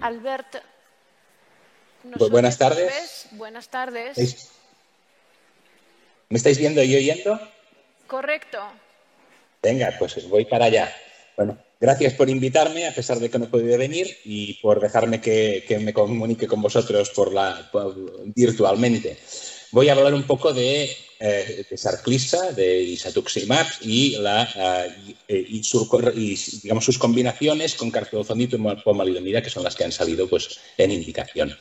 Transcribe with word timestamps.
Albert. 0.00 0.62
Buenas 2.30 2.58
tardes. 2.58 3.28
Buenas 3.32 3.68
tardes. 3.68 4.50
¿Me 6.28 6.38
estáis 6.38 6.58
viendo 6.58 6.82
y 6.82 6.94
oyendo? 6.94 7.40
Correcto. 8.06 8.58
Venga, 9.62 9.94
pues 9.98 10.28
voy 10.28 10.44
para 10.44 10.66
allá. 10.66 10.94
Bueno, 11.36 11.58
gracias 11.80 12.14
por 12.14 12.30
invitarme, 12.30 12.86
a 12.86 12.94
pesar 12.94 13.18
de 13.18 13.28
que 13.28 13.38
no 13.38 13.46
he 13.46 13.48
podido 13.48 13.76
venir, 13.78 14.16
y 14.24 14.54
por 14.54 14.80
dejarme 14.80 15.20
que, 15.20 15.64
me 15.80 15.92
comunique 15.92 16.46
con 16.46 16.62
vosotros 16.62 17.10
por 17.10 17.32
la, 17.32 17.70
virtualmente. 18.26 19.18
Voy 19.72 19.88
a 19.88 19.92
hablar 19.92 20.14
un 20.14 20.22
poco 20.22 20.52
de, 20.52 20.96
eh, 21.18 21.64
de 21.68 21.76
Sarclisa, 21.76 22.52
de 22.52 22.82
Isatuximab 22.82 23.66
y, 23.80 24.16
la, 24.18 24.46
eh, 25.28 25.46
y, 25.48 26.38
digamos, 26.62 26.84
sus 26.84 26.98
combinaciones 26.98 27.74
con 27.74 27.90
carfilzomib 27.90 28.54
y 28.54 28.82
pomalidomida, 28.82 29.42
que 29.42 29.50
son 29.50 29.64
las 29.64 29.74
que 29.74 29.84
han 29.84 29.92
salido 29.92 30.28
pues, 30.28 30.60
en 30.76 30.90
indicación. 30.90 31.56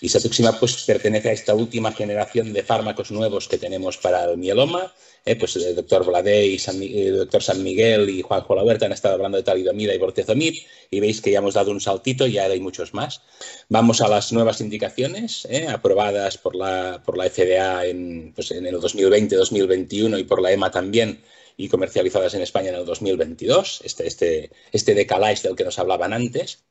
Isatuximab 0.00 0.58
pues, 0.58 0.82
pertenece 0.84 1.30
a 1.30 1.32
esta 1.32 1.54
última 1.54 1.92
generación 1.92 2.52
de 2.52 2.62
fármacos 2.62 3.10
nuevos 3.10 3.48
que 3.48 3.58
tenemos 3.58 3.96
para 3.98 4.24
el 4.24 4.38
mieloma. 4.38 4.92
Eh, 5.24 5.36
pues 5.36 5.56
el 5.56 5.74
doctor 5.74 6.06
Bladé 6.06 6.46
y 6.46 6.58
el 6.96 7.18
doctor 7.18 7.42
San 7.42 7.62
Miguel 7.62 8.08
y 8.08 8.22
Juan 8.22 8.44
Huerta 8.48 8.86
han 8.86 8.92
estado 8.92 9.14
hablando 9.14 9.36
de 9.36 9.42
talidomida 9.42 9.94
y 9.94 9.98
bortezomib 9.98 10.54
y 10.90 11.00
veis 11.00 11.20
que 11.20 11.30
ya 11.30 11.40
hemos 11.40 11.54
dado 11.54 11.70
un 11.70 11.80
saltito 11.80 12.26
y 12.26 12.32
ya 12.32 12.44
hay 12.44 12.60
muchos 12.60 12.94
más. 12.94 13.20
Vamos 13.68 14.00
a 14.00 14.08
las 14.08 14.32
nuevas 14.32 14.60
indicaciones 14.60 15.46
eh, 15.50 15.66
aprobadas 15.68 16.38
por 16.38 16.54
la, 16.54 17.02
por 17.04 17.18
la 17.18 17.28
FDA 17.28 17.84
en, 17.86 18.32
pues, 18.34 18.52
en 18.52 18.64
el 18.66 18.76
2020-2021 18.76 20.18
y 20.18 20.24
por 20.24 20.40
la 20.40 20.52
EMA 20.52 20.70
también 20.70 21.20
y 21.60 21.68
comercializadas 21.68 22.32
en 22.34 22.42
España 22.42 22.68
en 22.70 22.76
el 22.76 22.86
2022, 22.86 23.82
este, 23.84 24.06
este, 24.06 24.52
este 24.70 24.94
decalage 24.94 25.42
del 25.42 25.56
que 25.56 25.64
nos 25.64 25.78
hablaban 25.80 26.12
antes. 26.12 26.64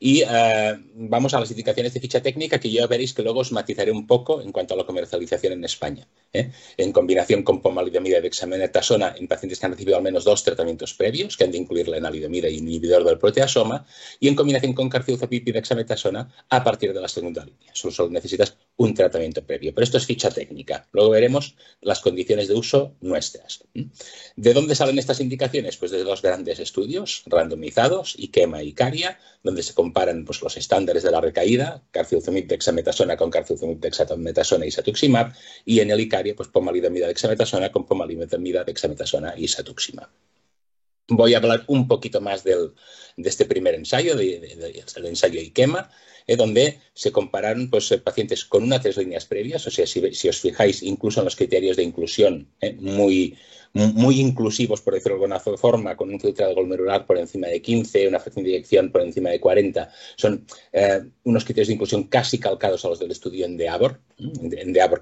Y 0.00 0.22
eh, 0.22 0.74
vamos 0.94 1.34
a 1.34 1.40
las 1.40 1.50
indicaciones 1.50 1.92
de 1.92 2.00
ficha 2.00 2.22
técnica 2.22 2.58
que 2.58 2.70
ya 2.70 2.86
veréis 2.86 3.12
que 3.12 3.22
luego 3.22 3.40
os 3.40 3.52
matizaré 3.52 3.92
un 3.92 4.06
poco 4.06 4.40
en 4.40 4.50
cuanto 4.50 4.72
a 4.72 4.78
la 4.78 4.86
comercialización 4.86 5.52
en 5.52 5.64
España. 5.64 6.08
¿Eh? 6.34 6.50
En 6.76 6.92
combinación 6.92 7.42
con 7.42 7.62
pomalidomida 7.62 8.18
y 8.18 8.22
dexamenetasona 8.22 9.14
en 9.16 9.26
pacientes 9.26 9.58
que 9.58 9.66
han 9.66 9.72
recibido 9.72 9.96
al 9.96 10.02
menos 10.02 10.24
dos 10.24 10.44
tratamientos 10.44 10.92
previos, 10.92 11.36
que 11.36 11.44
han 11.44 11.50
de 11.50 11.58
incluir 11.58 11.88
la 11.88 11.96
enalidomida 11.96 12.48
y 12.48 12.58
inhibidor 12.58 13.04
del 13.04 13.18
proteasoma, 13.18 13.86
y 14.20 14.28
en 14.28 14.34
combinación 14.34 14.74
con 14.74 14.88
carfilzopib 14.88 15.42
y 15.46 15.52
dexametasona 15.52 16.34
a 16.50 16.62
partir 16.62 16.92
de 16.92 17.00
la 17.00 17.08
segunda 17.08 17.44
línea. 17.44 17.70
Solo, 17.72 18.10
necesitas 18.10 18.56
un 18.76 18.94
tratamiento 18.94 19.44
previo. 19.44 19.72
Pero 19.74 19.84
esto 19.84 19.98
es 19.98 20.06
ficha 20.06 20.30
técnica. 20.30 20.88
Luego 20.92 21.10
veremos 21.10 21.56
las 21.80 22.00
condiciones 22.00 22.48
de 22.48 22.54
uso 22.54 22.96
nuestras. 23.00 23.64
¿De 24.36 24.52
dónde 24.52 24.74
salen 24.74 24.98
estas 24.98 25.20
indicaciones? 25.20 25.76
Pues 25.76 25.92
de 25.92 26.02
dos 26.02 26.22
grandes 26.22 26.58
estudios 26.58 27.22
randomizados, 27.26 28.16
IKEMA 28.18 28.62
y 28.62 28.72
CARIA, 28.72 29.18
donde 29.42 29.62
se 29.62 29.74
comparan 29.74 30.24
pues, 30.24 30.42
los 30.42 30.56
estándares 30.56 31.02
de 31.02 31.10
la 31.10 31.20
recaída, 31.20 31.82
carfilzomib 31.90 32.46
dexametasona 32.46 33.16
con 33.16 33.30
carfilzomib 33.30 33.78
dexametasona 33.78 34.66
y 34.66 34.70
satuximab, 34.70 35.32
y 35.64 35.80
en 35.80 35.90
el 35.90 36.00
ICARIA, 36.00 36.23
pues 36.32 36.48
pomalidomida 36.48 37.06
dexametasona 37.06 37.70
con 37.70 37.84
pomalidomida 37.84 38.64
dexametasona 38.64 39.34
y 39.36 39.48
satuximab. 39.48 40.08
Voy 41.08 41.34
a 41.34 41.36
hablar 41.36 41.64
un 41.66 41.86
poquito 41.86 42.22
más 42.22 42.44
de 42.44 42.70
este 43.16 43.44
primer 43.44 43.74
ensayo, 43.74 44.16
del 44.16 45.06
ensayo 45.06 45.40
IKEMA, 45.40 45.90
eh, 46.26 46.36
donde 46.36 46.78
se 46.94 47.12
compararon 47.12 47.68
pues, 47.68 47.92
eh, 47.92 47.98
pacientes 47.98 48.46
con 48.46 48.62
una 48.62 48.80
tres 48.80 48.96
líneas 48.96 49.26
previas, 49.26 49.66
o 49.66 49.70
sea, 49.70 49.86
si, 49.86 50.28
os 50.28 50.40
fijáis 50.40 50.82
incluso 50.82 51.20
en 51.20 51.26
los 51.26 51.36
criterios 51.36 51.76
de 51.76 51.82
inclusión 51.82 52.48
eh, 52.62 52.74
muy, 52.80 53.36
muy 53.74 54.20
inclusivos, 54.20 54.80
por 54.80 54.94
decirlo 54.94 55.18
de 55.18 55.24
alguna 55.24 55.40
forma, 55.58 55.96
con 55.96 56.08
un 56.08 56.18
filtrado 56.18 56.54
glomerular 56.54 57.06
por 57.06 57.18
encima 57.18 57.48
de 57.48 57.60
15, 57.60 58.08
una 58.08 58.20
fracción 58.20 58.44
de 58.44 58.52
inyección 58.52 58.90
por 58.90 59.02
encima 59.02 59.30
de 59.30 59.40
40. 59.40 59.92
Son 60.16 60.46
unos 61.24 61.44
criterios 61.44 61.68
de 61.68 61.74
inclusión 61.74 62.04
casi 62.04 62.38
calcados 62.38 62.84
a 62.84 62.88
los 62.88 63.00
del 63.00 63.10
estudio 63.10 63.44
en 63.44 63.56
DEABOR, 63.56 64.00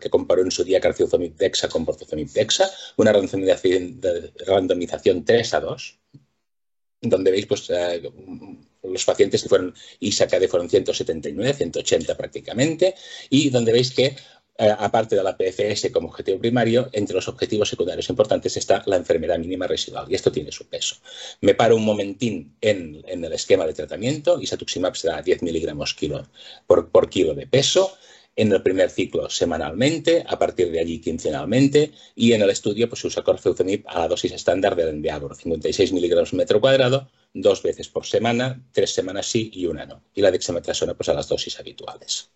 que 0.00 0.10
comparó 0.10 0.42
en 0.42 0.50
su 0.50 0.64
día 0.64 0.80
carfilzomib 0.80 1.36
dexa 1.36 1.68
con 1.68 1.84
portozomib 1.84 2.30
dexa, 2.32 2.68
una 2.96 3.12
randomización, 3.12 4.00
de 4.00 4.32
randomización 4.46 5.24
3 5.24 5.54
a 5.54 5.60
2, 5.60 5.98
donde 7.02 7.30
veis 7.30 7.46
pues, 7.46 7.70
los 8.92 9.04
pacientes 9.04 9.42
que 9.42 9.48
fueron 9.48 9.74
ISACADE 10.00 10.48
fueron 10.48 10.68
179, 10.68 11.54
180 11.54 12.16
prácticamente, 12.16 12.94
y 13.30 13.50
donde 13.50 13.72
veis 13.72 13.90
que 13.92 14.16
eh, 14.58 14.70
aparte 14.78 15.16
de 15.16 15.22
la 15.22 15.36
PFS 15.36 15.90
como 15.90 16.08
objetivo 16.08 16.38
primario, 16.38 16.90
entre 16.92 17.14
los 17.14 17.26
objetivos 17.26 17.70
secundarios 17.70 18.10
importantes 18.10 18.56
está 18.56 18.82
la 18.86 18.96
enfermedad 18.96 19.38
mínima 19.38 19.66
residual 19.66 20.06
y 20.10 20.14
esto 20.14 20.30
tiene 20.30 20.52
su 20.52 20.66
peso. 20.66 20.96
Me 21.40 21.54
paro 21.54 21.74
un 21.76 21.84
momentín 21.84 22.54
en, 22.60 23.02
el 23.06 23.32
esquema 23.32 23.66
de 23.66 23.72
tratamiento, 23.72 24.40
isatuximab 24.40 24.94
será 24.94 25.22
10 25.22 25.42
miligramos 25.42 25.94
kilo 25.94 26.28
por, 26.66 26.90
por 26.90 27.08
kilo 27.08 27.34
de 27.34 27.46
peso, 27.46 27.96
en 28.36 28.52
el 28.52 28.62
primer 28.62 28.90
ciclo 28.90 29.28
semanalmente, 29.28 30.24
a 30.26 30.38
partir 30.38 30.70
de 30.70 30.80
allí 30.80 31.00
quincenalmente, 31.00 31.92
y 32.14 32.32
en 32.32 32.42
el 32.42 32.50
estudio 32.50 32.88
pues, 32.88 33.00
se 33.00 33.08
usa 33.08 33.22
corfeucemib 33.22 33.84
a 33.86 34.00
la 34.00 34.08
dosis 34.08 34.32
estándar 34.32 34.74
del 34.74 34.88
Endeavor, 34.88 35.36
56 35.36 35.92
miligramos 35.92 36.32
metro 36.32 36.60
cuadrado, 36.60 37.10
dos 37.34 37.62
veces 37.62 37.88
por 37.88 38.06
semana, 38.06 38.62
tres 38.72 38.92
semanas 38.92 39.26
sí 39.26 39.50
y 39.52 39.66
una 39.66 39.86
no. 39.86 40.02
Y 40.14 40.22
la 40.22 40.30
dexametasona 40.30 40.94
pues, 40.94 41.08
a 41.08 41.14
las 41.14 41.28
dosis 41.28 41.58
habituales. 41.58 42.30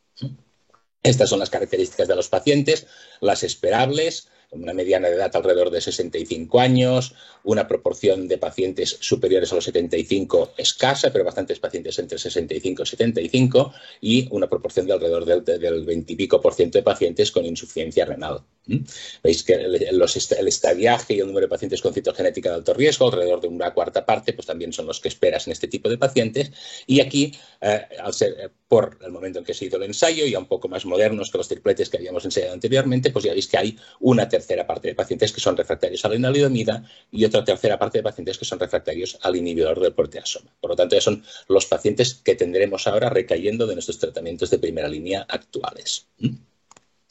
Estas 1.03 1.31
son 1.31 1.39
las 1.39 1.51
características 1.51 2.09
de 2.09 2.17
los 2.17 2.29
pacientes, 2.29 2.87
las 3.21 3.43
esperables, 3.43 4.29
una 4.51 4.73
mediana 4.73 5.09
de 5.09 5.15
edad 5.15 5.35
alrededor 5.35 5.71
de 5.71 5.81
65 5.81 6.61
años, 6.61 7.15
una 7.45 7.69
proporción 7.69 8.29
de 8.29 8.39
pacientes 8.39 8.97
superiores 9.01 9.53
a 9.53 9.55
los 9.55 9.65
75 9.65 10.55
escasa, 10.57 11.13
pero 11.13 11.25
bastantes 11.25 11.61
pacientes 11.61 11.99
entre 11.99 12.19
65 12.19 12.83
y 12.83 12.87
75, 12.87 13.73
y 14.01 14.29
una 14.31 14.49
proporción 14.49 14.87
de 14.87 14.93
alrededor 14.93 15.25
del, 15.45 15.85
20 15.85 16.13
y 16.13 16.17
pico 16.17 16.41
por 16.41 16.55
ciento 16.55 16.79
de 16.79 16.83
pacientes 16.83 17.31
con 17.31 17.45
insuficiencia 17.45 18.05
renal. 18.05 18.43
¿Mm? 18.67 18.79
Veis 19.23 19.43
que 19.45 19.55
el, 19.55 20.49
estadiaje 20.49 21.15
y 21.15 21.21
el 21.21 21.27
número 21.27 21.47
de 21.47 21.51
pacientes 21.51 21.81
con 21.81 21.95
citogenética 21.95 22.51
de 22.51 22.57
alto 22.57 22.75
riesgo, 22.75 23.07
alrededor 23.07 23.41
de 23.41 23.49
una 23.49 23.73
cuarta 23.73 24.05
parte, 24.05 24.33
pues 24.33 24.47
también 24.47 24.73
son 24.73 24.87
los 24.87 25.01
que 25.01 25.09
esperas 25.09 25.47
en 25.47 25.53
este 25.53 25.69
tipo 25.69 25.89
de 25.89 25.99
pacientes. 25.99 26.51
Y 26.87 27.01
aquí, 27.01 27.33
eh, 27.61 27.83
al 28.03 28.13
ser 28.13 28.37
eh, 28.39 28.49
por 28.69 28.99
el 29.05 29.13
momento 29.13 29.39
en 29.39 29.45
que 29.45 29.55
se 29.55 29.67
hizo 29.67 29.77
el 29.77 29.85
ensayo, 29.85 30.27
ya 30.27 30.39
un 30.39 30.47
poco 30.47 30.69
más 30.69 30.85
modernos 30.85 31.31
que 31.31 31.39
los 31.39 31.49
tripletes 31.49 31.89
que 31.89 31.99
habíamos 31.99 32.25
enseñado 32.25 32.55
anteriormente, 32.55 33.11
pues 33.11 33.25
ya 33.25 33.33
veis 33.33 33.47
que 33.47 33.59
hay 33.59 33.79
una 34.01 34.29
tercera 34.29 34.46
parte 34.67 34.89
de 34.89 34.95
pacientes 34.95 35.33
que 35.33 35.41
son 35.41 35.57
refractarios 35.57 36.05
a 36.05 36.09
la 36.09 36.17
inalidomida 36.17 36.85
y 37.11 37.25
otra 37.25 37.45
tercera 37.45 37.79
parte 37.79 37.99
de 37.99 38.05
pacientes 38.05 38.39
que 38.39 38.45
son 38.45 38.61
refractarios 38.61 39.19
al 39.23 39.37
inhibidor 39.37 39.81
del 39.81 39.95
proteasoma. 39.95 40.55
Por 40.61 40.71
lo 40.71 40.77
tanto, 40.77 40.95
ya 40.95 41.01
son 41.01 41.25
los 41.49 41.67
pacientes 41.67 42.15
que 42.15 42.35
tendremos 42.35 42.87
ahora 42.87 43.11
recayendo 43.11 43.67
de 43.67 43.75
nuestros 43.75 43.99
tratamientos 43.99 44.51
de 44.51 44.59
primera 44.59 44.89
línea 44.89 45.27
actuales. 45.29 46.07
¿Mm? 46.19 46.37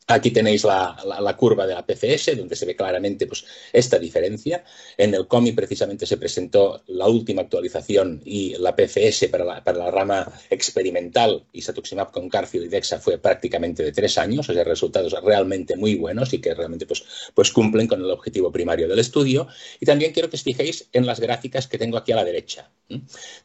Aquí 0.07 0.29
tenéis 0.29 0.63
la, 0.63 1.35
curva 1.35 1.65
de 1.65 1.73
la 1.73 1.83
PCS, 1.83 2.37
donde 2.37 2.55
se 2.55 2.67
ve 2.67 2.75
claramente 2.75 3.25
pues, 3.25 3.43
esta 3.73 3.97
diferencia. 3.97 4.63
En 4.97 5.15
el 5.15 5.27
COMI 5.27 5.53
precisamente 5.53 6.05
se 6.05 6.17
presentó 6.17 6.83
la 6.87 7.07
última 7.07 7.41
actualización 7.41 8.21
y 8.23 8.55
la 8.59 8.75
PCS 8.75 9.29
para 9.31 9.45
la, 9.45 9.91
rama 9.91 10.31
experimental, 10.51 11.45
y 11.53 11.63
Satuximab 11.63 12.11
con 12.11 12.29
Carfield 12.29 12.65
y 12.65 12.69
Dexa 12.69 12.99
fue 12.99 13.17
prácticamente 13.17 13.81
de 13.83 13.91
tres 13.91 14.19
años, 14.19 14.47
o 14.47 14.53
sea, 14.53 14.63
resultados 14.63 15.13
realmente 15.23 15.75
muy 15.75 15.95
buenos 15.95 16.33
y 16.33 16.39
que 16.39 16.53
realmente 16.53 16.85
pues, 16.85 17.03
pues 17.33 17.51
cumplen 17.51 17.87
con 17.87 17.99
el 17.99 18.11
objetivo 18.11 18.51
primario 18.51 18.87
del 18.87 18.99
estudio. 18.99 19.47
Y 19.79 19.87
también 19.87 20.11
quiero 20.11 20.29
que 20.29 20.35
os 20.35 20.43
fijéis 20.43 20.87
en 20.93 21.07
las 21.07 21.19
gráficas 21.19 21.67
que 21.67 21.79
tengo 21.79 21.97
aquí 21.97 22.11
a 22.11 22.17
la 22.17 22.23
derecha. 22.23 22.69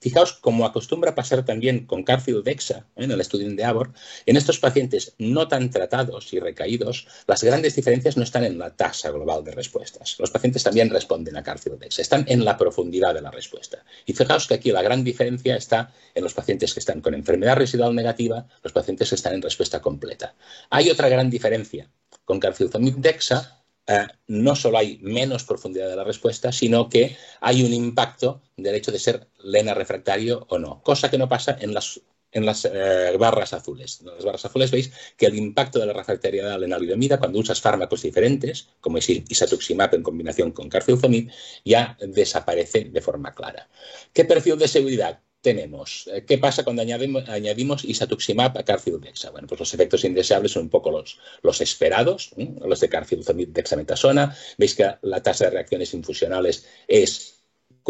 Fijaos, 0.01 0.35
como 0.35 0.67
acostumbra 0.67 1.15
pasar 1.15 1.43
también 1.47 1.87
con 1.87 2.03
Carfield 2.03 2.45
Dexa 2.45 2.87
¿eh? 2.97 3.05
en 3.05 3.11
el 3.11 3.21
estudio 3.23 3.49
de 3.51 3.65
Avor, 3.65 3.95
en 4.27 4.37
estos 4.37 4.59
pacientes 4.59 5.15
no 5.17 5.49
tan 5.49 5.71
tratados 5.71 6.31
y 6.35 6.41
caídos, 6.55 7.07
las 7.27 7.43
grandes 7.43 7.75
diferencias 7.77 8.17
no 8.17 8.23
están 8.23 8.45
en 8.45 8.59
la 8.59 8.75
tasa 8.77 9.11
global 9.11 9.45
de 9.45 9.53
respuestas. 9.53 10.17
Los 10.19 10.31
pacientes 10.31 10.63
también 10.63 10.91
responden 10.91 11.37
a 11.37 11.43
Carfidodex, 11.43 11.99
están 11.99 12.25
en 12.29 12.45
la 12.45 12.57
profundidad 12.57 13.15
de 13.15 13.23
la 13.23 13.31
respuesta. 13.31 13.85
Y 14.07 14.13
fijaos 14.13 14.47
que 14.47 14.55
aquí 14.55 14.73
la 14.73 14.83
gran 14.83 15.05
diferencia 15.05 15.57
está 15.57 15.93
en 16.15 16.23
los 16.23 16.35
pacientes 16.35 16.75
que 16.75 16.81
están 16.81 17.01
con 17.01 17.15
enfermedad 17.15 17.57
residual 17.57 17.95
negativa, 17.95 18.47
los 18.63 18.73
pacientes 18.73 19.09
que 19.09 19.15
están 19.15 19.35
en 19.35 19.43
respuesta 19.43 19.81
completa. 19.81 20.35
Hay 20.71 20.91
otra 20.91 21.09
gran 21.09 21.31
diferencia. 21.31 21.91
Con 22.25 22.41
carfilzomib 22.41 22.97
dexa 22.97 23.61
eh, 23.87 24.07
no 24.29 24.55
solo 24.55 24.79
hay 24.79 24.99
menos 25.03 25.45
profundidad 25.45 25.89
de 25.89 25.97
la 25.97 26.05
respuesta, 26.05 26.53
sino 26.53 26.89
que 26.89 27.17
hay 27.41 27.65
un 27.65 27.73
impacto 27.73 28.43
del 28.57 28.77
hecho 28.77 28.93
de 28.93 29.01
ser 29.01 29.27
lena 29.43 29.75
refractario 29.75 30.47
o 30.49 30.59
no, 30.59 30.81
cosa 30.83 31.11
que 31.11 31.19
no 31.19 31.29
pasa 31.29 31.57
en 31.61 31.75
las 31.75 32.01
en 32.33 32.47
las 32.47 32.65
eh, 32.65 33.17
barras 33.19 33.53
azules. 33.53 34.01
En 34.01 34.07
las 34.07 34.25
barras 34.25 34.45
azules 34.45 34.71
veis 34.71 34.93
que 35.17 35.27
el 35.27 35.37
impacto 35.37 35.79
de 35.79 35.87
la 35.87 35.93
refractariedad 35.93 36.53
a 36.53 36.59
la 36.59 36.67
enalidomida 36.67 37.19
cuando 37.19 37.39
usas 37.39 37.61
fármacos 37.61 38.03
diferentes, 38.03 38.69
como 38.81 38.99
es 38.99 39.09
isatuximab 39.09 39.95
en 39.95 40.03
combinación 40.03 40.53
con 40.53 40.69
carfilzomib, 40.69 41.31
ya 41.65 41.97
desaparece 42.01 42.85
de 42.85 43.01
forma 43.01 43.35
clara. 43.35 43.69
¿Qué 44.13 44.25
perfil 44.25 44.59
de 44.59 44.69
seguridad? 44.69 45.21
tenemos. 45.41 46.09
Eh, 46.13 46.25
¿Qué 46.27 46.39
pasa 46.39 46.65
cuando 46.65 46.83
añadimos, 46.83 47.29
añadimos 47.29 47.85
isatuximab 47.85 48.59
a 48.59 48.63
carfildexa? 48.63 49.31
Bueno, 49.31 49.47
pues 49.47 49.61
los 49.61 49.75
efectos 49.75 50.05
indeseables 50.05 50.53
son 50.53 50.65
un 50.65 50.71
poco 50.71 50.91
los, 50.91 51.19
los 51.43 51.61
esperados, 51.61 52.33
los 52.37 52.81
de 52.81 52.89
carfilzomib 52.89 53.49
dexametasona. 53.49 54.37
Veis 54.59 54.75
que 54.75 54.87
la 55.03 55.23
tasa 55.23 55.47
de 55.47 55.51
reacciones 55.53 55.95
infusionales 55.95 56.67
es 56.87 57.40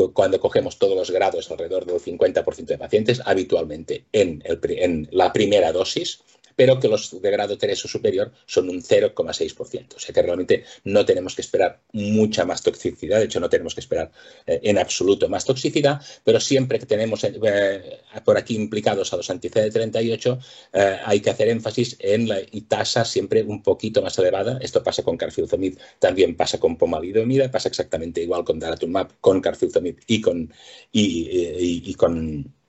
cuando 0.08 0.40
cogemos 0.40 0.78
todos 0.78 0.96
los 0.96 1.10
grados, 1.10 1.50
alrededor 1.50 1.84
del 1.86 2.00
50% 2.00 2.64
de 2.64 2.78
pacientes, 2.78 3.22
habitualmente 3.24 4.04
en, 4.12 4.42
en 4.44 5.08
la 5.12 5.32
primera 5.32 5.72
dosis, 5.72 6.22
pero 6.56 6.78
que 6.78 6.88
los 6.88 7.20
de 7.20 7.30
grado 7.30 7.56
3 7.56 7.84
o 7.84 7.88
superior 7.88 8.32
son 8.46 8.68
un 8.68 8.82
0,6%. 8.82 9.96
O 9.96 9.98
sea 9.98 10.14
que 10.14 10.22
realmente 10.22 10.64
no 10.84 11.04
tenemos 11.04 11.34
que 11.34 11.42
esperar 11.42 11.80
mucha 11.92 12.44
más 12.44 12.62
toxicidad, 12.62 13.18
de 13.18 13.24
hecho 13.24 13.40
no 13.40 13.48
tenemos 13.48 13.74
que 13.74 13.80
esperar 13.80 14.10
eh, 14.46 14.60
en 14.62 14.78
absoluto 14.78 15.28
más 15.28 15.44
toxicidad, 15.44 16.00
pero 16.24 16.40
siempre 16.40 16.78
que 16.78 16.86
tenemos 16.86 17.24
eh, 17.24 18.00
por 18.24 18.36
aquí 18.36 18.54
implicados 18.54 19.12
a 19.12 19.16
los 19.16 19.30
anti-CD38 19.30 20.38
eh, 20.72 20.96
hay 21.04 21.20
que 21.20 21.30
hacer 21.30 21.48
énfasis 21.48 21.96
en 22.00 22.28
la 22.28 22.40
tasa 22.68 23.04
siempre 23.04 23.42
un 23.42 23.62
poquito 23.62 24.02
más 24.02 24.18
elevada. 24.18 24.58
Esto 24.60 24.82
pasa 24.82 25.02
con 25.02 25.16
carfilzomib, 25.16 25.78
también 25.98 26.36
pasa 26.36 26.58
con 26.58 26.76
pomalidomida, 26.76 27.50
pasa 27.50 27.68
exactamente 27.68 28.22
igual 28.22 28.44
con 28.44 28.58
daratumab, 28.58 29.12
con 29.20 29.40
carfilzomib 29.40 29.98
y 30.06 30.20
con, 30.20 30.52
y 30.92 31.94
con 31.94 32.59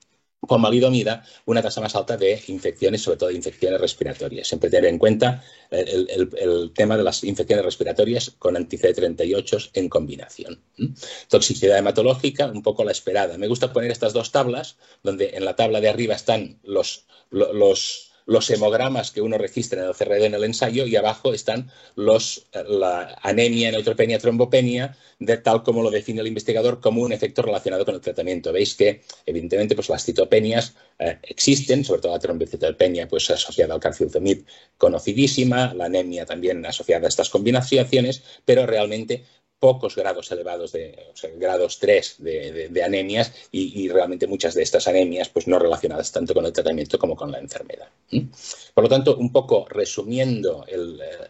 pomalidomida 0.48 1.24
una 1.46 1.62
tasa 1.62 1.82
más 1.82 1.96
alta 1.96 2.18
de 2.18 2.42
infecciones, 2.48 3.02
sobre 3.02 3.18
todo 3.18 3.30
de 3.30 3.36
infecciones 3.36 3.80
respiratorias. 3.80 4.48
Siempre 4.48 4.70
tener 4.70 4.90
en 4.90 4.98
cuenta 4.98 5.44
el, 5.70 6.72
tema 6.74 6.98
de 6.98 7.04
las 7.04 7.24
infecciones 7.24 7.64
respiratorias 7.64 8.32
con 8.40 8.58
anti-C38 8.58 9.72
en 9.74 9.90
combinación. 9.90 10.60
Toxicidad 11.30 11.78
hematológica, 11.78 12.48
un 12.48 12.64
poco 12.64 12.84
la 12.84 12.92
esperada. 12.92 13.38
Me 13.38 13.48
gusta 13.48 13.72
poner 13.72 13.92
estas 13.92 14.14
dos 14.14 14.32
tablas, 14.32 14.78
donde 15.04 15.32
en 15.36 15.46
la 15.46 15.56
tabla 15.56 15.80
de 15.80 15.90
arriba 15.90 16.16
están 16.16 16.60
los, 16.64 17.06
los 17.30 18.11
los 18.32 18.50
hemogramas 18.50 19.12
que 19.12 19.20
uno 19.20 19.38
registra 19.38 19.82
en 19.82 19.90
el 19.90 19.94
CRD 19.94 20.26
en 20.26 20.34
el 20.36 20.46
ensayo 20.46 20.86
y 20.86 20.96
abajo 20.96 21.34
están 21.34 21.70
los, 21.96 22.48
la 22.66 23.20
anemia, 23.22 23.72
neutropenia, 23.72 24.20
trombopenia, 24.20 24.96
de 25.20 25.36
tal 25.36 25.64
como 25.64 25.84
lo 25.84 25.92
define 25.92 26.22
el 26.22 26.28
investigador 26.28 26.80
como 26.80 27.02
un 27.02 27.12
efecto 27.12 27.42
relacionado 27.42 27.84
con 27.84 27.94
el 27.94 28.00
tratamiento. 28.00 28.54
Veis 28.54 28.74
que, 28.76 29.02
evidentemente, 29.26 29.76
pues 29.76 29.90
las 29.90 30.06
citopenias 30.06 30.76
eh, 30.98 31.20
existen, 31.24 31.84
sobre 31.84 32.00
todo 32.00 32.14
la 32.14 32.20
trombocitopenia 32.20 33.10
pues, 33.10 33.30
asociada 33.30 33.74
al 33.74 33.82
carfilzomib 33.82 34.46
conocidísima, 34.78 35.74
la 35.74 35.86
anemia 35.86 36.26
también 36.26 36.66
asociada 36.66 37.08
a 37.08 37.10
estas 37.10 37.30
combinaciones, 37.30 38.24
pero 38.46 38.66
realmente 38.66 39.26
pocos 39.62 39.96
grados 39.96 40.32
elevados 40.32 40.72
de, 40.72 40.98
grados 41.38 41.78
3 41.78 42.16
de, 42.18 42.84
anemias 42.84 43.32
y, 43.52 43.88
realmente 43.90 44.26
muchas 44.26 44.56
de 44.56 44.64
estas 44.64 44.88
anemias 44.88 45.30
pues 45.30 45.48
no 45.48 45.60
relacionadas 45.60 46.12
tanto 46.12 46.34
con 46.34 46.48
el 46.48 46.52
tratamiento 46.52 46.98
como 46.98 47.16
con 47.16 47.32
la 47.32 47.38
enfermedad. 47.38 47.88
Por 48.74 48.84
lo 48.84 48.90
tanto, 48.90 49.16
un 49.18 49.32
poco 49.32 49.68
resumiendo 49.70 50.66
eh, 50.68 50.78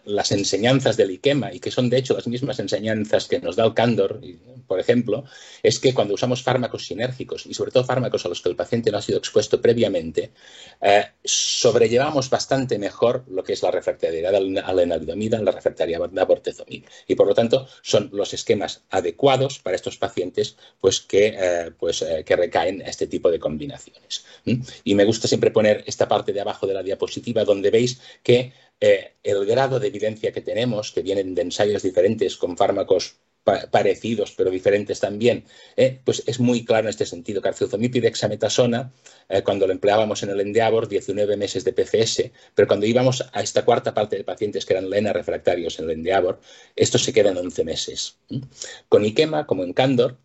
las 0.06 0.32
enseñanzas 0.32 0.96
del 0.96 1.12
IQEMA 1.12 1.54
y 1.54 1.60
que 1.60 1.72
son 1.72 1.90
de 1.90 1.98
hecho 1.98 2.14
las 2.14 2.28
mismas 2.28 2.58
enseñanzas 2.60 3.28
que 3.28 3.40
nos 3.40 3.58
da 3.58 3.66
el 3.66 3.74
Cándor, 3.74 4.22
por 4.72 4.80
ejemplo, 4.80 5.26
es 5.62 5.80
que 5.80 5.94
cuando 5.94 6.14
usamos 6.14 6.44
fármacos 6.44 6.86
sinérgicos 6.86 7.46
y 7.46 7.54
sobre 7.54 7.72
todo 7.72 7.84
fármacos 7.84 8.26
a 8.26 8.30
los 8.30 8.40
que 8.40 8.48
el 8.48 8.56
paciente 8.56 8.90
no 8.90 9.00
ha 9.00 9.02
sido 9.02 9.18
expuesto 9.18 9.60
previamente, 9.60 10.32
eh, 10.80 11.08
sobrellevamos 11.26 12.30
bastante 12.30 12.80
mejor 12.80 13.26
lo 13.28 13.44
que 13.44 13.52
es 13.52 13.64
la 13.64 13.70
refractariedad 13.70 14.34
a 14.34 14.74
la 14.74 14.82
enalidomida, 14.82 15.42
la 15.42 15.52
refractariedad 15.52 16.10
a 16.18 16.24
bortezomib 16.24 16.86
y 17.06 17.16
por 17.16 17.28
lo 17.28 17.34
tanto 17.34 17.68
son 17.82 18.12
los 18.14 18.34
esquemas 18.34 18.86
adecuados 18.92 19.60
para 19.60 19.76
estos 19.76 19.98
pacientes 19.98 20.56
pues, 20.80 21.02
que, 21.02 21.36
eh, 21.38 21.72
pues, 21.78 22.02
eh, 22.04 22.24
que 22.26 22.38
recaen 22.38 22.82
a 22.82 22.86
este 22.86 23.08
tipo 23.08 23.30
de 23.30 23.40
combinaciones. 23.40 24.24
Y 24.86 24.96
me 24.96 25.04
gusta 25.04 25.28
siempre 25.28 25.52
poner 25.52 25.84
esta 25.86 26.08
parte 26.08 26.32
de 26.32 26.40
abajo 26.40 26.66
de 26.66 26.76
la 26.76 26.82
diapositiva 26.82 27.44
donde 27.44 27.72
veis 27.72 28.00
que 28.24 28.54
el 28.80 29.46
grado 29.46 29.82
de 29.82 29.90
evidencia 29.90 30.32
que 30.32 30.42
tenemos, 30.42 30.94
que 30.94 31.04
vienen 31.04 31.36
de 31.36 31.42
ensayos 31.42 31.84
diferentes 31.84 32.38
con 32.38 32.56
fármacos 32.56 33.18
parecidos 33.44 34.34
pero 34.38 34.50
diferentes 34.50 35.00
también, 35.00 35.46
eh, 35.76 36.00
pues 36.04 36.24
es 36.28 36.40
muy 36.40 36.64
claro 36.64 36.88
en 36.88 36.90
este 36.90 37.06
sentido. 37.06 37.42
Carfilzomib 37.42 37.96
y 37.96 38.00
dexametasona, 38.00 38.92
eh, 39.30 39.42
cuando 39.44 39.68
lo 39.68 39.74
empleábamos 39.74 40.24
en 40.24 40.30
el 40.30 40.42
Endeavor, 40.42 40.88
19 40.88 41.38
meses 41.38 41.64
de 41.64 41.74
PFS, 41.74 42.32
pero 42.56 42.68
cuando 42.68 42.86
íbamos 42.86 43.24
a 43.34 43.42
esta 43.42 43.66
cuarta 43.66 43.94
parte 43.94 44.16
de 44.16 44.24
pacientes 44.24 44.66
que 44.66 44.74
eran 44.74 44.90
LENA 44.90 45.14
refractarios 45.14 45.80
en 45.80 45.86
el 45.86 45.92
Endeavor, 45.92 46.40
esto 46.76 46.98
se 46.98 47.14
queda 47.14 47.32
en 47.32 47.38
11 47.38 47.64
meses. 47.64 48.18
Con 48.90 49.06
IQEMA, 49.06 49.48
como 49.48 49.64
en 49.64 49.74
Candor, 49.74 50.18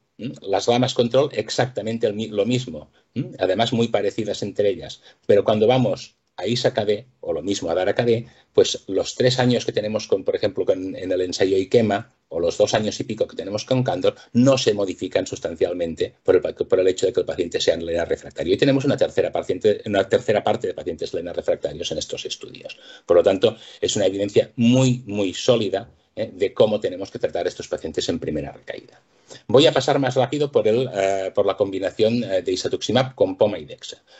las 0.42 0.66
ramas 0.66 0.94
control 0.94 1.30
exactamente 1.32 2.10
lo 2.10 2.46
mismo, 2.46 2.90
además 3.38 3.72
muy 3.72 3.88
parecidas 3.88 4.42
entre 4.42 4.70
ellas, 4.70 5.02
pero 5.26 5.44
cuando 5.44 5.66
vamos 5.66 6.16
a 6.36 6.46
ISA-KD, 6.46 7.06
o 7.20 7.32
lo 7.32 7.42
mismo 7.42 7.70
a 7.70 7.74
DARA-KD, 7.74 8.26
pues 8.52 8.84
los 8.88 9.14
tres 9.14 9.38
años 9.38 9.64
que 9.64 9.72
tenemos, 9.72 10.06
con, 10.06 10.24
por 10.24 10.36
ejemplo, 10.36 10.64
en 10.68 11.12
el 11.12 11.20
ensayo 11.20 11.56
IQEMA, 11.56 12.16
o 12.28 12.40
los 12.40 12.58
dos 12.58 12.74
años 12.74 12.98
y 13.00 13.04
pico 13.04 13.26
que 13.26 13.36
tenemos 13.36 13.64
con 13.64 13.82
Candor, 13.82 14.16
no 14.32 14.58
se 14.58 14.74
modifican 14.74 15.26
sustancialmente 15.26 16.14
por 16.22 16.36
el, 16.36 16.88
hecho 16.88 17.06
de 17.06 17.12
que 17.12 17.20
el 17.20 17.26
paciente 17.26 17.60
sea 17.60 17.76
lena 17.76 18.04
refractario. 18.04 18.54
Y 18.54 18.56
tenemos 18.56 18.84
una 18.84 18.96
tercera, 18.96 19.30
paciente, 19.30 19.82
una 19.86 20.08
tercera 20.08 20.42
parte 20.42 20.66
de 20.66 20.74
pacientes 20.74 21.14
lena 21.14 21.32
refractarios 21.32 21.90
en 21.92 21.98
estos 21.98 22.24
estudios. 22.24 22.76
Por 23.04 23.16
lo 23.16 23.22
tanto, 23.22 23.56
es 23.80 23.94
una 23.96 24.06
evidencia 24.06 24.50
muy, 24.56 25.02
muy 25.06 25.34
sólida 25.34 25.90
¿eh? 26.16 26.30
de 26.32 26.52
cómo 26.52 26.80
tenemos 26.80 27.10
que 27.10 27.18
tratar 27.18 27.46
a 27.46 27.48
estos 27.48 27.68
pacientes 27.68 28.08
en 28.08 28.18
primera 28.18 28.52
recaída. 28.52 29.00
Voy 29.48 29.66
a 29.66 29.72
pasar 29.72 29.98
más 29.98 30.14
rápido 30.14 30.50
por, 30.50 30.66
el, 30.68 30.88
eh, 30.92 31.32
por 31.34 31.46
la 31.46 31.56
combinación 31.56 32.22
eh, 32.24 32.42
de 32.42 32.52
isatuximab 32.52 33.14
con 33.14 33.36
poma 33.36 33.58
y. 33.58 33.66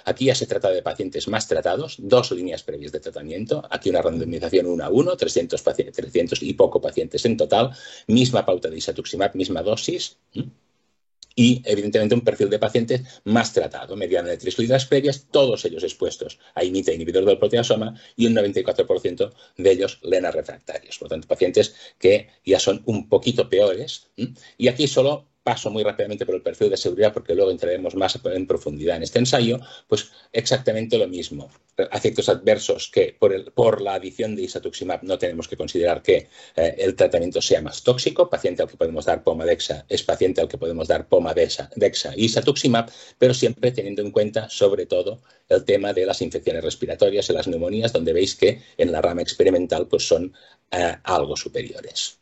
Aquí 0.04 0.26
ya 0.26 0.34
se 0.34 0.46
trata 0.46 0.70
de 0.70 0.82
pacientes 0.82 1.28
más 1.28 1.46
tratados, 1.46 1.96
dos 1.98 2.30
líneas 2.32 2.62
previas 2.62 2.92
de 2.92 3.00
tratamiento. 3.00 3.62
Aquí 3.70 3.90
una 3.90 4.02
randomización 4.02 4.66
1 4.66 4.84
a 4.84 4.90
1, 4.90 5.16
300, 5.16 5.62
300 5.62 6.42
y 6.42 6.52
poco 6.54 6.80
pacientes 6.80 7.24
en 7.24 7.36
total. 7.36 7.70
Misma 8.08 8.44
pauta 8.44 8.68
de 8.68 8.78
isatuximab, 8.78 9.34
misma 9.34 9.62
dosis 9.62 10.18
y, 11.36 11.62
evidentemente, 11.66 12.14
un 12.14 12.22
perfil 12.22 12.50
de 12.50 12.58
pacientes 12.58 13.02
más 13.24 13.52
tratado, 13.52 13.94
mediana 13.94 14.30
de 14.30 14.38
triglicéridos 14.38 14.86
previas, 14.86 15.28
todos 15.30 15.64
ellos 15.66 15.84
expuestos 15.84 16.40
a 16.54 16.64
imita 16.64 16.92
inhibidor 16.92 17.26
del 17.26 17.38
proteasoma 17.38 17.94
y 18.16 18.26
un 18.26 18.34
94% 18.34 19.32
de 19.58 19.70
ellos 19.70 20.00
lena 20.02 20.30
refractarios. 20.30 20.98
Por 20.98 21.06
lo 21.06 21.10
tanto, 21.10 21.28
pacientes 21.28 21.74
que 21.98 22.28
ya 22.44 22.58
son 22.58 22.82
un 22.86 23.08
poquito 23.08 23.48
peores. 23.48 24.08
Y 24.56 24.68
aquí 24.68 24.88
solo 24.88 25.28
paso 25.46 25.70
muy 25.70 25.84
rápidamente 25.84 26.26
por 26.26 26.34
el 26.34 26.43
perfil 26.43 26.70
de 26.70 26.76
seguridad 26.76 27.12
porque 27.12 27.32
luego 27.32 27.52
entraremos 27.52 27.94
más 27.94 28.19
en 28.25 28.48
profundidad 28.48 28.96
en 28.96 29.04
este 29.04 29.20
ensayo, 29.20 29.60
pues 29.87 30.10
exactamente 30.32 30.98
lo 30.98 31.06
mismo. 31.06 31.48
Efectos 31.93 32.28
adversos 32.28 32.90
que 32.93 33.16
por, 33.16 33.81
la 33.81 33.94
adición 33.94 34.34
de 34.34 34.43
isatuximab 34.43 35.04
no 35.04 35.19
tenemos 35.19 35.46
que 35.46 35.56
considerar 35.56 36.02
que 36.02 36.28
eh, 36.56 36.75
el 36.78 36.96
tratamiento 36.96 37.40
sea 37.40 37.62
más 37.62 37.84
tóxico. 37.84 38.28
Paciente 38.28 38.62
al 38.62 38.69
que 38.69 38.76
podemos 38.76 39.04
dar 39.04 39.22
pomadexa 39.22 39.87
es 39.88 40.02
paciente 40.02 40.40
al 40.40 40.48
que 40.48 40.58
podemos 40.58 40.88
dar 40.88 41.06
pomadexa 41.06 41.70
dexa 41.76 42.12
y 42.16 42.25
isatuximab, 42.25 42.90
pero 43.16 43.32
siempre 43.32 43.70
teniendo 43.70 44.02
en 44.02 44.11
cuenta 44.11 44.49
sobre 44.49 44.87
todo 44.87 45.20
el 45.49 45.64
tema 45.64 45.92
de 45.92 46.06
las 46.06 46.23
infecciones 46.23 46.64
respiratorias 46.64 47.30
y 47.30 47.35
las 47.35 47.47
neumonías, 47.47 47.92
donde 47.92 48.12
veis 48.12 48.35
que 48.35 48.62
en 48.76 48.90
la 48.90 49.00
rama 49.00 49.23
experimental 49.23 49.87
pues 49.87 50.09
son 50.09 50.35
eh, 50.73 50.97
algo 51.04 51.37
superiores. 51.37 52.18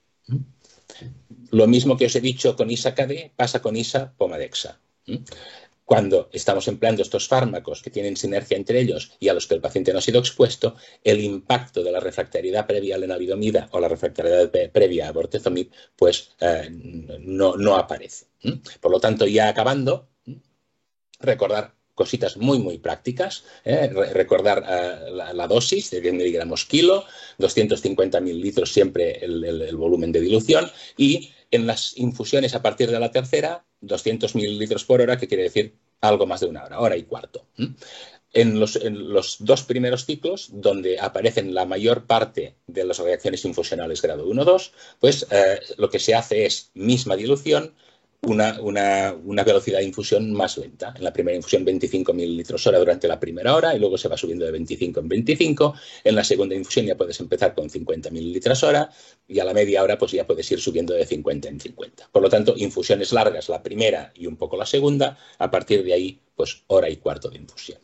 Lo 1.54 1.68
mismo 1.68 1.96
que 1.96 2.06
os 2.06 2.16
he 2.16 2.20
dicho 2.20 2.56
con 2.56 2.68
ISA-KD 2.68 3.30
pasa 3.36 3.62
con 3.62 3.76
ISA-Pomadexa. 3.76 4.80
Cuando 5.84 6.28
estamos 6.32 6.66
empleando 6.66 7.02
estos 7.02 7.28
fármacos 7.28 7.80
que 7.80 7.90
tienen 7.90 8.16
sinergia 8.16 8.56
entre 8.56 8.80
ellos 8.80 9.12
y 9.20 9.28
a 9.28 9.34
los 9.34 9.46
que 9.46 9.54
el 9.54 9.60
paciente 9.60 9.92
no 9.92 10.00
ha 10.00 10.02
sido 10.02 10.18
expuesto, 10.18 10.74
el 11.04 11.20
impacto 11.20 11.84
de 11.84 11.92
la 11.92 12.00
refractariedad 12.00 12.66
previa 12.66 12.96
a 12.96 12.98
la 12.98 13.02
lenalidomida 13.02 13.68
o 13.70 13.78
la 13.78 13.86
refractariedad 13.86 14.50
previa 14.72 15.06
a 15.06 15.12
bortezomib 15.12 15.70
pues 15.94 16.32
eh, 16.40 16.68
no, 16.70 17.54
no 17.54 17.76
aparece. 17.76 18.26
Por 18.80 18.90
lo 18.90 18.98
tanto, 18.98 19.24
ya 19.24 19.48
acabando, 19.48 20.08
recordar 21.20 21.72
cositas 21.94 22.36
muy, 22.36 22.58
muy 22.58 22.78
prácticas. 22.78 23.44
¿eh? 23.64 23.88
Recordar 24.12 24.64
eh, 24.68 25.10
la, 25.32 25.46
dosis 25.46 25.90
de 25.90 26.00
10 26.00 26.14
miligramos 26.14 26.64
kilo, 26.64 27.04
250 27.38 28.20
mililitros 28.20 28.72
siempre 28.72 29.24
el, 29.24 29.76
volumen 29.76 30.12
de 30.12 30.20
dilución 30.20 30.70
y 30.96 31.32
en 31.50 31.66
las 31.66 31.96
infusiones 31.96 32.54
a 32.54 32.62
partir 32.62 32.90
de 32.90 32.98
la 32.98 33.10
tercera, 33.10 33.64
200 33.80 34.34
mililitros 34.34 34.84
por 34.84 35.00
hora, 35.00 35.18
que 35.18 35.28
quiere 35.28 35.44
decir 35.44 35.74
algo 36.00 36.26
más 36.26 36.40
de 36.40 36.46
una 36.46 36.64
hora, 36.64 36.80
hora 36.80 36.96
y 36.96 37.04
cuarto. 37.04 37.46
En 38.32 38.58
los, 38.58 39.36
dos 39.38 39.62
primeros 39.62 40.04
ciclos, 40.04 40.48
donde 40.52 40.98
aparecen 40.98 41.54
la 41.54 41.64
mayor 41.64 42.06
parte 42.06 42.56
de 42.66 42.84
las 42.84 42.98
reacciones 42.98 43.44
infusionales 43.44 44.02
grado 44.02 44.26
1-2, 44.28 44.72
pues 44.98 45.26
eh, 45.30 45.60
lo 45.78 45.88
que 45.88 46.00
se 46.00 46.14
hace 46.14 46.44
es 46.44 46.70
misma 46.74 47.14
dilución, 47.14 47.74
una, 48.22 48.58
una, 48.60 49.44
velocidad 49.44 49.78
de 49.78 49.84
infusión 49.84 50.32
más 50.32 50.56
lenta. 50.58 50.94
En 50.96 51.04
la 51.04 51.12
primera 51.12 51.36
infusión 51.36 51.64
25 51.64 52.12
mililitros 52.12 52.66
hora 52.66 52.78
durante 52.78 53.08
la 53.08 53.20
primera 53.20 53.54
hora 53.54 53.74
y 53.74 53.78
luego 53.78 53.98
se 53.98 54.08
va 54.08 54.16
subiendo 54.16 54.44
de 54.44 54.52
25 54.52 55.00
en 55.00 55.08
25. 55.08 55.74
En 56.04 56.14
la 56.14 56.24
segunda 56.24 56.54
infusión 56.54 56.86
ya 56.86 56.96
puedes 56.96 57.18
empezar 57.20 57.54
con 57.54 57.68
50 57.68 58.10
mililitros 58.10 58.62
hora 58.62 58.90
y 59.28 59.38
a 59.38 59.44
la 59.44 59.54
media 59.54 59.82
hora 59.82 59.98
pues 59.98 60.12
ya 60.12 60.26
puedes 60.26 60.50
ir 60.50 60.60
subiendo 60.60 60.94
de 60.94 61.04
50 61.06 61.48
en 61.48 61.60
50. 61.60 62.08
Por 62.10 62.22
lo 62.22 62.28
tanto, 62.28 62.54
infusiones 62.56 63.12
largas 63.12 63.48
la 63.48 63.62
primera 63.62 64.12
y 64.14 64.26
un 64.26 64.36
poco 64.36 64.56
la 64.56 64.66
segunda. 64.66 65.18
A 65.38 65.50
partir 65.50 65.84
de 65.84 65.92
ahí, 65.92 66.20
pues 66.34 66.62
hora 66.68 66.88
y 66.88 66.96
cuarto 66.96 67.28
de 67.28 67.38
infusión. 67.38 67.78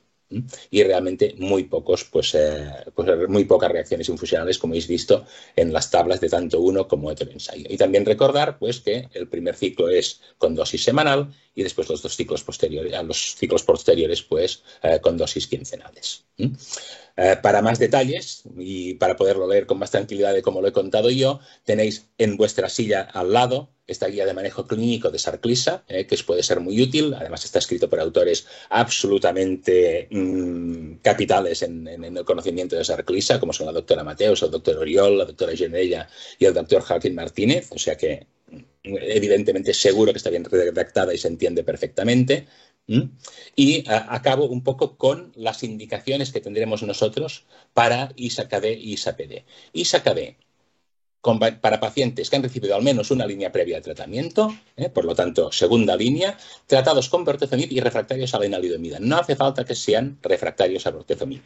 Y 0.70 0.82
realmente 0.82 1.34
muy 1.38 1.64
pocos, 1.64 2.04
pues, 2.04 2.34
eh, 2.34 2.70
pues, 2.94 3.28
muy 3.28 3.44
pocas 3.44 3.70
reacciones 3.70 4.08
infusionales, 4.08 4.58
como 4.58 4.72
habéis 4.72 4.86
visto 4.86 5.24
en 5.56 5.72
las 5.72 5.90
tablas 5.90 6.20
de 6.20 6.28
tanto 6.28 6.60
uno 6.60 6.86
como 6.86 7.08
otro 7.08 7.30
ensayo. 7.30 7.66
Y 7.68 7.76
también 7.76 8.06
recordar 8.06 8.58
pues, 8.58 8.80
que 8.80 9.08
el 9.12 9.28
primer 9.28 9.56
ciclo 9.56 9.88
es 9.88 10.20
con 10.38 10.54
dosis 10.54 10.84
semanal 10.84 11.32
y 11.54 11.62
después 11.62 11.88
los 11.88 12.02
dos 12.02 12.16
ciclos 12.16 12.44
posteriores, 12.44 12.92
los 13.04 13.34
ciclos 13.36 13.64
posteriores 13.64 14.22
pues, 14.22 14.62
eh, 14.82 15.00
con 15.00 15.16
dosis 15.16 15.46
quincenales. 15.46 16.24
Eh, 17.16 17.36
para 17.42 17.60
más 17.60 17.78
detalles 17.78 18.44
y 18.56 18.94
para 18.94 19.16
poderlo 19.16 19.46
leer 19.46 19.66
con 19.66 19.78
más 19.78 19.90
tranquilidad 19.90 20.32
de 20.32 20.42
cómo 20.42 20.62
lo 20.62 20.68
he 20.68 20.72
contado 20.72 21.10
yo, 21.10 21.40
tenéis 21.64 22.08
en 22.18 22.36
vuestra 22.36 22.68
silla 22.68 23.02
al 23.02 23.32
lado 23.32 23.68
esta 23.90 24.06
guía 24.06 24.26
de 24.26 24.34
manejo 24.34 24.66
clínico 24.66 25.10
de 25.10 25.18
Sarclisa, 25.18 25.84
eh, 25.88 26.06
que 26.06 26.16
puede 26.18 26.42
ser 26.42 26.60
muy 26.60 26.80
útil. 26.80 27.14
Además, 27.14 27.44
está 27.44 27.58
escrito 27.58 27.88
por 27.88 28.00
autores 28.00 28.46
absolutamente 28.68 30.08
mm, 30.10 30.94
capitales 31.02 31.62
en, 31.62 31.86
el 31.88 32.24
conocimiento 32.24 32.76
de 32.76 32.84
Sarclisa, 32.84 33.40
como 33.40 33.52
son 33.52 33.66
la 33.66 33.72
doctora 33.72 34.04
Mateos, 34.04 34.42
el 34.42 34.50
doctor 34.50 34.78
Oriol, 34.78 35.18
la 35.18 35.24
doctora 35.24 35.56
Genella 35.56 36.08
y 36.38 36.44
el 36.44 36.54
doctor 36.54 36.82
Joaquín 36.82 37.14
Martínez. 37.14 37.68
O 37.72 37.78
sea 37.78 37.96
que, 37.96 38.26
mm, 38.50 38.96
evidentemente, 39.00 39.74
seguro 39.74 40.12
que 40.12 40.18
está 40.18 40.30
bien 40.30 40.44
redactada 40.44 41.12
y 41.14 41.18
se 41.18 41.28
entiende 41.28 41.64
perfectamente. 41.64 42.46
Y 43.54 43.84
acabo 43.88 44.46
un 44.46 44.64
poco 44.64 44.96
con 44.96 45.32
las 45.36 45.62
indicaciones 45.62 46.32
que 46.32 46.40
tendremos 46.40 46.82
nosotros 46.82 47.44
para 47.72 48.12
ISAKD 48.16 48.64
y 48.78 48.98
ISAPD. 49.72 50.34
Para 51.22 51.80
pacientes 51.80 52.30
que 52.30 52.36
han 52.36 52.42
recibido 52.42 52.74
al 52.74 52.82
menos 52.82 53.10
una 53.10 53.26
línea 53.26 53.52
previa 53.52 53.76
de 53.76 53.82
tratamiento, 53.82 54.54
¿eh? 54.76 54.88
por 54.88 55.04
lo 55.04 55.14
tanto, 55.14 55.52
segunda 55.52 55.94
línea, 55.94 56.36
tratados 56.66 57.10
con 57.10 57.24
bortezomib 57.24 57.70
y 57.70 57.80
refractarios 57.80 58.34
a 58.34 58.38
la 58.38 58.46
enalidomida. 58.46 58.98
No 59.00 59.18
hace 59.18 59.36
falta 59.36 59.64
que 59.64 59.74
sean 59.74 60.18
refractarios 60.22 60.86
a 60.86 60.90
bortezomib. 60.90 61.42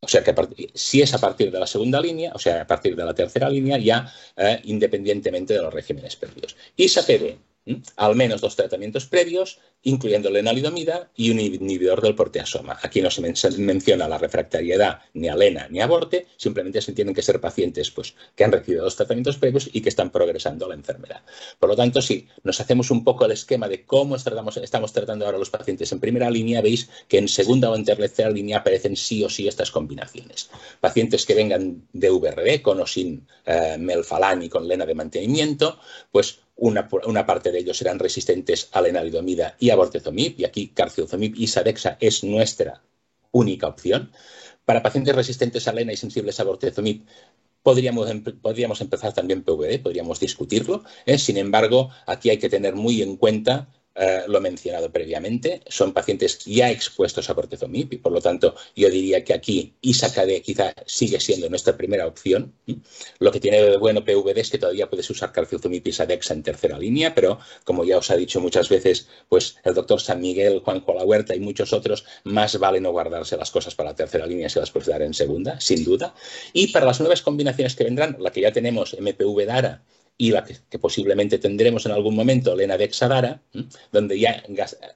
O 0.00 0.08
sea 0.08 0.22
que 0.22 0.34
si 0.74 1.00
es 1.00 1.14
a 1.14 1.18
partir 1.18 1.50
de 1.50 1.60
la 1.60 1.66
segunda 1.66 2.00
línea, 2.00 2.32
o 2.34 2.38
sea, 2.38 2.62
a 2.62 2.66
partir 2.66 2.96
de 2.96 3.04
la 3.04 3.14
tercera 3.14 3.48
línea, 3.48 3.78
ya 3.78 4.12
eh, 4.36 4.60
independientemente 4.64 5.54
de 5.54 5.62
los 5.62 5.72
regímenes 5.72 6.16
perdidos. 6.16 6.56
ISAPD, 6.76 7.36
al 7.96 8.16
menos 8.16 8.40
dos 8.40 8.56
tratamientos 8.56 9.06
previos, 9.06 9.60
incluyendo 9.82 10.30
la 10.30 10.40
enalidomida 10.40 11.10
y 11.16 11.30
un 11.30 11.40
inhibidor 11.40 12.00
del 12.00 12.14
porteasoma. 12.14 12.78
Aquí 12.82 13.00
no 13.00 13.10
se 13.10 13.20
menciona 13.20 14.08
la 14.08 14.18
refractariedad 14.18 15.00
ni 15.14 15.28
a 15.28 15.36
lena 15.36 15.68
ni 15.70 15.80
a 15.80 15.84
aborte, 15.84 16.26
simplemente 16.36 16.80
se 16.80 16.92
tienen 16.92 17.14
que 17.14 17.22
ser 17.22 17.40
pacientes 17.40 17.90
pues, 17.90 18.14
que 18.34 18.44
han 18.44 18.52
recibido 18.52 18.84
dos 18.84 18.96
tratamientos 18.96 19.38
previos 19.38 19.68
y 19.72 19.80
que 19.80 19.88
están 19.88 20.10
progresando 20.10 20.68
la 20.68 20.74
enfermedad. 20.74 21.22
Por 21.58 21.68
lo 21.68 21.76
tanto, 21.76 22.02
si 22.02 22.28
nos 22.42 22.60
hacemos 22.60 22.90
un 22.90 23.04
poco 23.04 23.24
el 23.24 23.32
esquema 23.32 23.68
de 23.68 23.84
cómo 23.84 24.16
estamos 24.16 24.92
tratando 24.92 25.26
ahora 25.26 25.38
los 25.38 25.50
pacientes 25.50 25.90
en 25.92 26.00
primera 26.00 26.30
línea, 26.30 26.60
veis 26.60 26.88
que 27.08 27.18
en 27.18 27.28
segunda 27.28 27.70
o 27.70 27.76
en 27.76 27.84
tercera 27.84 28.30
línea 28.30 28.58
aparecen 28.58 28.96
sí 28.96 29.22
o 29.24 29.28
sí 29.28 29.48
estas 29.48 29.70
combinaciones. 29.70 30.50
Pacientes 30.80 31.26
que 31.26 31.34
vengan 31.34 31.86
de 31.92 32.10
VRD 32.10 32.62
con 32.62 32.80
o 32.80 32.86
sin 32.86 33.26
eh, 33.46 33.76
melfalán 33.78 34.42
y 34.42 34.48
con 34.48 34.66
lena 34.68 34.86
de 34.86 34.94
mantenimiento, 34.94 35.78
pues 36.10 36.40
una, 36.62 37.26
parte 37.26 37.50
de 37.50 37.58
ellos 37.58 37.76
serán 37.76 37.98
resistentes 37.98 38.68
a 38.70 38.80
la 38.80 38.88
enalidomida 38.88 39.56
y 39.58 39.70
a 39.70 39.76
bortezomib, 39.76 40.34
y 40.38 40.44
aquí 40.44 40.68
carciozomib 40.68 41.34
y 41.36 41.48
sadexa 41.48 41.96
es 41.98 42.22
nuestra 42.22 42.82
única 43.32 43.66
opción. 43.66 44.12
Para 44.64 44.80
pacientes 44.80 45.16
resistentes 45.16 45.66
a 45.66 45.72
lena 45.72 45.92
y 45.92 45.96
sensibles 45.96 46.38
a 46.38 46.44
bortezomib, 46.44 47.02
Podríamos, 47.64 48.10
podríamos, 48.42 48.80
empezar 48.80 49.12
también 49.12 49.44
PVD, 49.44 49.80
podríamos 49.80 50.18
discutirlo. 50.18 50.82
¿eh? 51.06 51.16
Sin 51.16 51.36
embargo, 51.36 51.90
aquí 52.06 52.28
hay 52.28 52.38
que 52.38 52.48
tener 52.48 52.74
muy 52.74 53.02
en 53.02 53.16
cuenta 53.16 53.68
eh, 53.94 54.22
lo 54.26 54.40
mencionado 54.40 54.90
previamente, 54.90 55.60
son 55.68 55.92
pacientes 55.92 56.44
ya 56.46 56.70
expuestos 56.70 57.28
a 57.28 57.34
cortezomib 57.34 57.92
y 57.92 57.98
por 57.98 58.12
lo 58.12 58.22
tanto 58.22 58.54
yo 58.74 58.88
diría 58.88 59.22
que 59.22 59.34
aquí 59.34 59.74
ISACAD 59.82 60.28
quizá 60.42 60.74
sigue 60.86 61.20
siendo 61.20 61.50
nuestra 61.50 61.76
primera 61.76 62.06
opción. 62.06 62.54
Lo 63.18 63.30
que 63.30 63.40
tiene 63.40 63.60
de 63.62 63.76
bueno 63.76 64.04
PVD 64.04 64.38
es 64.38 64.50
que 64.50 64.58
todavía 64.58 64.88
puedes 64.88 65.10
usar 65.10 65.32
calciozomib 65.32 65.86
y 65.86 65.92
Sadexa 65.92 66.32
en 66.32 66.42
tercera 66.42 66.78
línea, 66.78 67.14
pero 67.14 67.38
como 67.64 67.84
ya 67.84 67.98
os 67.98 68.10
ha 68.10 68.16
dicho 68.16 68.40
muchas 68.40 68.68
veces, 68.70 69.08
pues 69.28 69.56
el 69.64 69.74
doctor 69.74 70.00
San 70.00 70.20
Miguel, 70.20 70.60
Juanjo 70.60 70.94
La 70.94 71.04
Huerta 71.04 71.34
y 71.34 71.40
muchos 71.40 71.72
otros, 71.72 72.06
más 72.24 72.58
vale 72.58 72.80
no 72.80 72.92
guardarse 72.92 73.36
las 73.36 73.50
cosas 73.50 73.74
para 73.74 73.90
la 73.90 73.96
tercera 73.96 74.26
línea 74.26 74.48
si 74.48 74.58
las 74.58 74.70
puedes 74.70 74.88
dar 74.88 75.02
en 75.02 75.12
segunda, 75.12 75.60
sin 75.60 75.84
duda. 75.84 76.14
Y 76.54 76.68
para 76.68 76.86
las 76.86 77.00
nuevas 77.00 77.20
combinaciones 77.20 77.76
que 77.76 77.84
vendrán, 77.84 78.16
la 78.20 78.32
que 78.32 78.40
ya 78.40 78.52
tenemos, 78.52 78.96
MPV 78.98 79.46
DARA 79.46 79.82
y 80.18 80.30
la 80.30 80.44
que, 80.44 80.78
posiblemente 80.78 81.38
tendremos 81.38 81.86
en 81.86 81.92
algún 81.92 82.14
momento, 82.14 82.54
Lena 82.54 82.76
de 82.76 82.84
Exadara, 82.84 83.42
donde 83.90 84.18
ya 84.18 84.42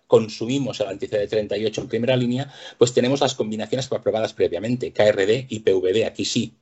consumimos 0.06 0.78
el 0.80 0.88
anti-CD38 0.88 1.78
en 1.78 1.88
primera 1.88 2.16
línea, 2.16 2.52
pues 2.78 2.92
tenemos 2.92 3.20
las 3.20 3.34
combinaciones 3.34 3.90
aprobadas 3.90 4.34
previamente, 4.34 4.92
KRD 4.92 5.46
y 5.48 5.60
PVD, 5.60 6.04
aquí 6.04 6.24
sí. 6.24 6.54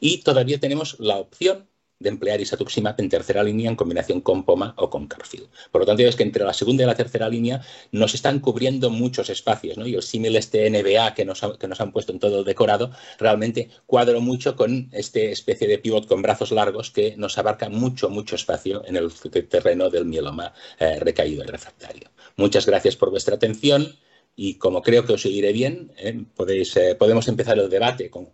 Y 0.00 0.18
todavía 0.18 0.60
tenemos 0.60 0.98
la 1.00 1.16
opción 1.16 1.68
de 2.04 2.10
emplear 2.10 2.40
isatuximab 2.40 2.94
en 2.98 3.08
tercera 3.08 3.42
línea 3.42 3.68
en 3.68 3.74
combinación 3.74 4.20
con 4.20 4.44
POMA 4.44 4.74
o 4.76 4.88
con 4.88 5.08
Carfil. 5.08 5.48
Por 5.72 5.80
lo 5.80 5.86
tanto, 5.86 6.02
es 6.04 6.14
que 6.14 6.22
entre 6.22 6.44
la 6.44 6.52
segunda 6.52 6.84
y 6.84 6.86
la 6.86 6.94
tercera 6.94 7.28
línea 7.28 7.60
nos 7.90 8.14
están 8.14 8.38
cubriendo 8.38 8.90
muchos 8.90 9.30
espacios, 9.30 9.76
¿no? 9.76 9.86
Y 9.86 9.94
el 9.94 10.02
símil 10.02 10.36
este 10.36 10.70
NBA 10.70 11.14
que 11.14 11.24
nos, 11.24 11.40
que 11.58 11.66
nos 11.66 11.80
han 11.80 11.90
puesto 11.90 12.12
en 12.12 12.20
todo 12.20 12.44
decorado, 12.44 12.92
realmente 13.18 13.70
cuadro 13.86 14.20
mucho 14.20 14.54
con 14.54 14.88
este 14.92 15.32
especie 15.32 15.66
de 15.66 15.78
pivot 15.78 16.06
con 16.06 16.22
brazos 16.22 16.52
largos 16.52 16.90
que 16.90 17.16
nos 17.16 17.38
abarca 17.38 17.68
mucho, 17.68 18.10
mucho 18.10 18.36
espacio 18.36 18.84
en 18.86 18.96
el 18.96 19.10
terreno 19.48 19.90
del 19.90 20.04
mieloma 20.04 20.52
eh, 20.78 21.00
recaído 21.00 21.42
y 21.42 21.46
refractario. 21.46 22.10
Muchas 22.36 22.66
gracias 22.66 22.96
por 22.96 23.10
vuestra 23.10 23.36
atención 23.36 23.96
y 24.36 24.54
como 24.54 24.82
creo 24.82 25.04
que 25.06 25.14
os 25.14 25.22
seguiré 25.22 25.52
bien, 25.52 25.92
eh, 25.96 26.24
podéis, 26.34 26.76
eh, 26.76 26.94
podemos 26.96 27.28
empezar 27.28 27.58
el 27.58 27.70
debate 27.70 28.10
con 28.10 28.28